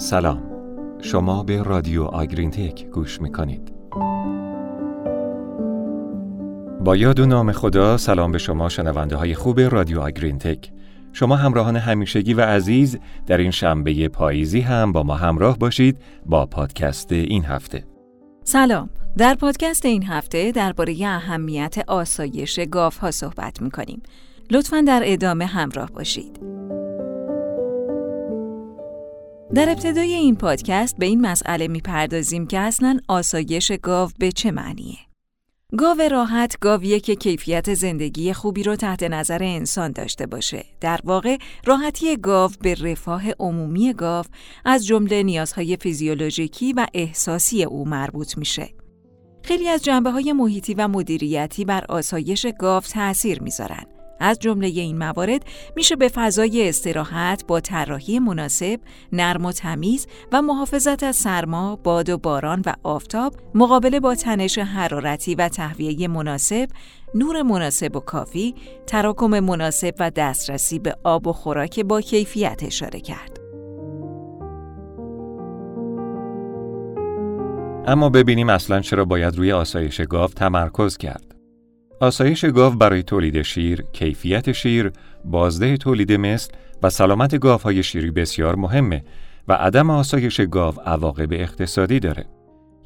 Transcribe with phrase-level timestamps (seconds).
[0.00, 0.42] سلام.
[1.02, 3.72] شما به رادیو آگرین تک گوش می‌کنید.
[6.84, 10.72] با یاد و نام خدا سلام به شما شنونده های خوب رادیو آگرین تک
[11.12, 16.46] شما همراهان همیشگی و عزیز در این شنبه پاییزی هم با ما همراه باشید با
[16.46, 17.84] پادکست این هفته.
[18.44, 18.90] سلام.
[19.18, 24.02] در پادکست این هفته درباره اهمیت آسایش گاف ها صحبت می کنیم.
[24.50, 26.49] لطفا در ادامه همراه باشید.
[29.54, 34.98] در ابتدای این پادکست به این مسئله می‌پردازیم که اصلا آسایش گاو به چه معنیه.
[35.78, 40.64] گاو راحت گاویه که کیفیت زندگی خوبی رو تحت نظر انسان داشته باشه.
[40.80, 44.24] در واقع راحتی گاو به رفاه عمومی گاو
[44.64, 48.68] از جمله نیازهای فیزیولوژیکی و احساسی او مربوط میشه.
[49.44, 53.84] خیلی از جنبه های محیطی و مدیریتی بر آسایش گاو تأثیر می‌ذارن.
[54.20, 55.44] از جمله این موارد
[55.76, 58.80] میشه به فضای استراحت با طراحی مناسب،
[59.12, 64.58] نرم و تمیز و محافظت از سرما، باد و باران و آفتاب، مقابله با تنش
[64.58, 66.68] حرارتی و تهویه مناسب،
[67.14, 68.54] نور مناسب و کافی،
[68.86, 73.40] تراکم مناسب و دسترسی به آب و خوراک با کیفیت اشاره کرد.
[77.86, 81.39] اما ببینیم اصلا چرا باید روی آسایش گاو تمرکز کرد.
[82.00, 84.92] آسایش گاو برای تولید شیر، کیفیت شیر،
[85.24, 89.04] بازده تولید مثل و سلامت گاوهای شیری بسیار مهمه
[89.48, 92.24] و عدم آسایش گاو عواقب اقتصادی داره.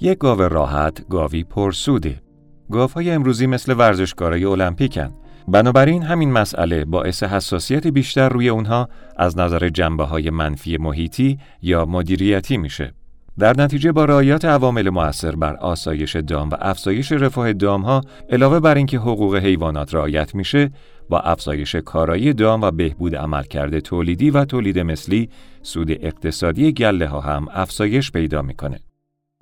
[0.00, 2.22] یک گاو راحت گاوی پرسوده.
[2.70, 5.14] گاوهای امروزی مثل ورزشکارای المپیکن.
[5.48, 11.84] بنابراین همین مسئله باعث حساسیت بیشتر روی اونها از نظر جنبه های منفی محیطی یا
[11.84, 12.94] مدیریتی میشه.
[13.38, 18.74] در نتیجه با رعایت عوامل مؤثر بر آسایش دام و افزایش رفاه ها علاوه بر
[18.74, 20.70] اینکه حقوق حیوانات رعایت میشه
[21.08, 25.28] با افزایش کارایی دام و بهبود عملکرد تولیدی و تولید مثلی
[25.62, 28.80] سود اقتصادی گله ها هم افزایش پیدا می‌کنه.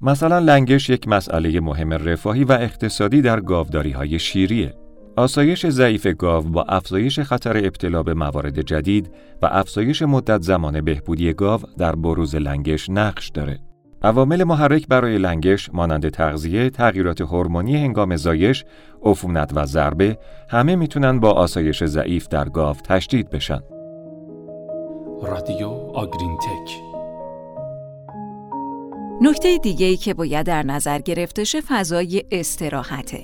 [0.00, 4.74] مثلا لنگش یک مسئله مهم رفاهی و اقتصادی در گاوداری های شیریه.
[5.16, 9.10] آسایش ضعیف گاو با افزایش خطر ابتلا به موارد جدید
[9.42, 13.67] و افزایش مدت زمان بهبودی گاو در بروز لنگش نقش داره.
[14.02, 18.64] عوامل محرک برای لنگش مانند تغذیه، تغییرات هورمونی هنگام زایش،
[19.02, 23.60] عفونت و ضربه همه می‌تونن با آسایش ضعیف در گاو تشدید بشن.
[25.22, 26.76] رادیو آگرین تک
[29.22, 33.20] نکته دیگه ای که باید در نظر گرفته شه فضای استراحته.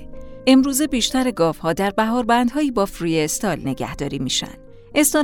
[0.47, 4.64] امروزه بیشتر گاوها در بهاربندهایی با فری استال نگهداری میشن.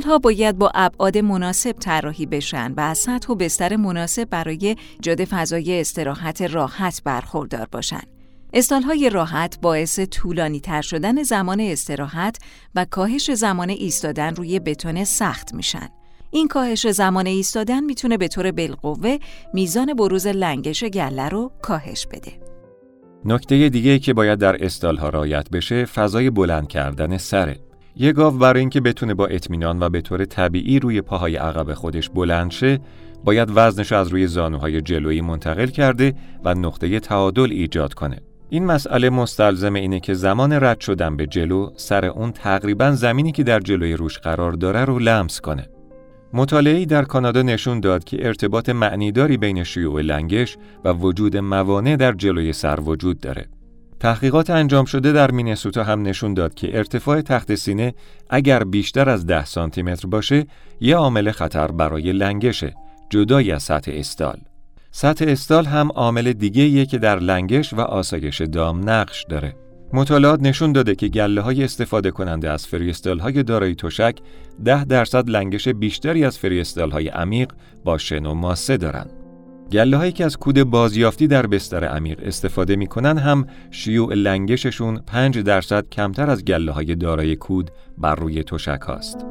[0.04, 5.24] ها باید با ابعاد مناسب طراحی بشن و از سطح و بستر مناسب برای ایجاد
[5.24, 8.00] فضای استراحت راحت برخوردار باشن.
[8.86, 12.38] های راحت باعث طولانی تر شدن زمان استراحت
[12.74, 15.88] و کاهش زمان ایستادن روی بتون سخت میشن.
[16.30, 19.18] این کاهش زمان ایستادن می‌تونه به طور بالقوه
[19.54, 22.32] میزان بروز لنگش گله رو کاهش بده.
[23.24, 27.71] نکته دیگه که باید در استالها رعایت بشه فضای بلند کردن سره.
[27.96, 32.10] یه گاو برای اینکه بتونه با اطمینان و به طور طبیعی روی پاهای عقب خودش
[32.10, 32.80] بلند شه
[33.24, 36.14] باید وزنش از روی زانوهای جلویی منتقل کرده
[36.44, 38.18] و نقطه تعادل ایجاد کنه.
[38.48, 43.42] این مسئله مستلزم اینه که زمان رد شدن به جلو سر اون تقریبا زمینی که
[43.42, 45.68] در جلوی روش قرار داره رو لمس کنه.
[46.32, 52.12] مطالعه‌ای در کانادا نشون داد که ارتباط معنیداری بین شیوع لنگش و وجود موانع در
[52.12, 53.46] جلوی سر وجود داره.
[54.02, 57.94] تحقیقات انجام شده در مینسوتا هم نشون داد که ارتفاع تخت سینه
[58.30, 60.46] اگر بیشتر از 10 سانتی متر باشه
[60.80, 62.74] یه عامل خطر برای لنگشه
[63.10, 64.38] جدای از سطح استال.
[64.90, 69.54] سطح استال هم عامل دیگه که در لنگش و آسایش دام نقش داره.
[69.92, 74.16] مطالعات نشون داده که گله های استفاده کننده از فریستال های دارای تشک
[74.64, 77.52] 10 درصد لنگش بیشتری از فریستال های عمیق
[77.84, 79.21] با شن و ماسه دارند.
[79.72, 84.98] گله هایی که از کود بازیافتی در بستر عمیق استفاده می کنن هم شیوع لنگششون
[85.06, 89.26] 5 درصد کمتر از گله های دارای کود بر روی تشک هاست.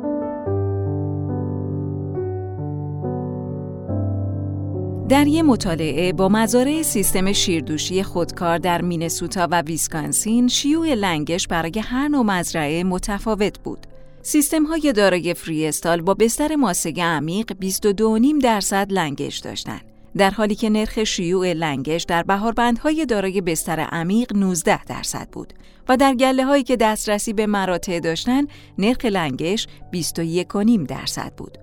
[5.11, 11.79] در یک مطالعه با مزارع سیستم شیردوشی خودکار در مینسوتا و ویسکانسین شیوع لنگش برای
[11.83, 13.87] هر نوع مزرعه متفاوت بود.
[14.21, 19.90] سیستم های دارای فریستال با بستر ماسه عمیق 22.5 درصد لنگش داشتند.
[20.17, 25.53] در حالی که نرخ شیوع لنگش در بهاربندهای دارای بستر عمیق 19 درصد بود
[25.89, 28.47] و در گله هایی که دسترسی به مراتع داشتن
[28.77, 31.57] نرخ لنگش 21.5 درصد بود.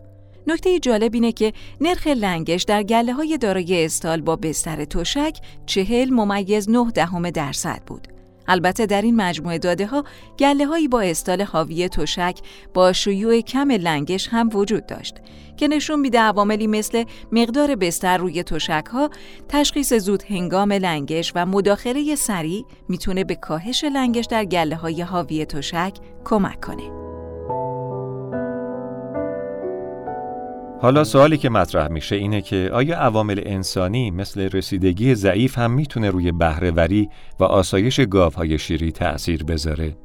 [0.46, 6.10] نکته جالب اینه که نرخ لنگش در گله های دارای استال با بستر تشک 40
[6.10, 8.17] ممیز 9 دهم درصد بود.
[8.48, 10.04] البته در این مجموعه داده ها
[10.38, 12.38] گله هایی با استال حاوی تشک
[12.74, 15.14] با شیوع کم لنگش هم وجود داشت
[15.56, 19.10] که نشون میده عواملی مثل مقدار بستر روی تشک ها،
[19.48, 25.44] تشخیص زود هنگام لنگش و مداخله سریع می‌تونه به کاهش لنگش در گله های حاوی
[25.44, 25.94] تشک
[26.24, 27.07] کمک کنه.
[30.80, 36.10] حالا سوالی که مطرح میشه اینه که آیا عوامل انسانی مثل رسیدگی ضعیف هم می‌تونه
[36.10, 37.08] روی بهرهوری
[37.40, 39.96] و آسایش گاوهای شیری تأثیر بذاره؟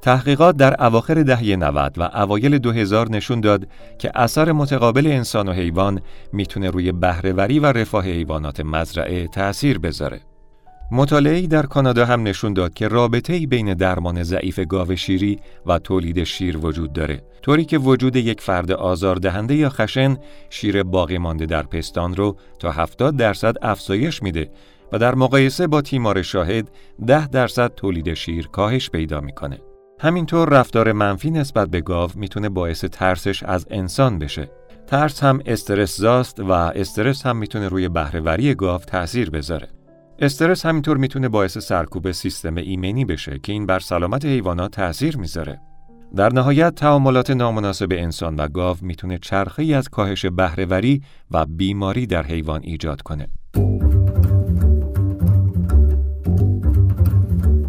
[0.00, 3.68] تحقیقات در اواخر دهه 90 و اوایل 2000 نشون داد
[3.98, 6.00] که اثر متقابل انسان و حیوان
[6.32, 10.20] می‌تونه روی بهرهوری و رفاه حیوانات مزرعه تأثیر بذاره.
[10.94, 16.24] مطالعه‌ای در کانادا هم نشون داد که رابطه‌ای بین درمان ضعیف گاو شیری و تولید
[16.24, 20.16] شیر وجود داره طوری که وجود یک فرد آزاردهنده یا خشن
[20.50, 24.50] شیر باقی مانده در پستان رو تا 70 درصد افزایش میده
[24.92, 26.70] و در مقایسه با تیمار شاهد
[27.06, 29.58] 10 درصد تولید شیر کاهش پیدا می‌کنه.
[30.00, 34.50] همینطور رفتار منفی نسبت به گاو می‌تونه باعث ترسش از انسان بشه.
[34.86, 39.68] ترس هم استرس زاست و استرس هم می‌تونه روی بهرهوری گاو تاثیر بذاره.
[40.18, 45.60] استرس همینطور می‌تونه باعث سرکوب سیستم ایمنی بشه که این بر سلامت حیوانات تاثیر می‌ذاره.
[46.16, 52.22] در نهایت تعاملات نامناسب انسان و گاو می‌تونه چرخه از کاهش بهرهوری و بیماری در
[52.22, 53.28] حیوان ایجاد کنه.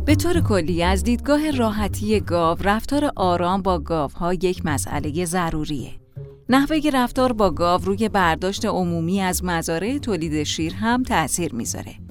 [0.06, 5.92] به طور کلی از دیدگاه راحتی گاو رفتار آرام با گاوها یک مسئله ضروریه.
[6.50, 12.03] نحوه رفتار با گاو روی برداشت عمومی از مزارع تولید شیر هم تأثیر می‌ذاره.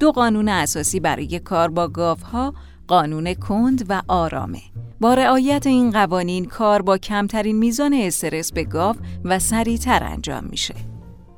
[0.00, 2.54] دو قانون اساسی برای کار با گاوها
[2.88, 4.62] قانون کند و آرامه.
[5.00, 10.74] با رعایت این قوانین کار با کمترین میزان استرس به گاو و سریعتر انجام میشه.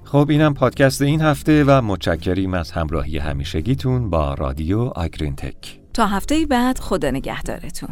[0.05, 5.81] خب اینم پادکست این هفته و متشکریم از همراهی همیشگیتون با رادیو آگرین تک.
[5.95, 7.89] تا هفته بعد خدا نگهدارتون.